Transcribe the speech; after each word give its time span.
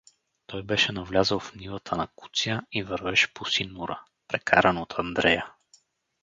Той 0.47 0.63
беше 0.63 0.91
навлязъл 0.91 1.39
в 1.39 1.55
нивата 1.55 1.95
на 1.97 2.07
Куция 2.15 2.61
и 2.71 2.83
вървеше 2.83 3.33
по 3.33 3.45
синура, 3.45 4.03
прекаран 4.27 4.77
от 4.77 4.93
Андрея. 4.99 5.53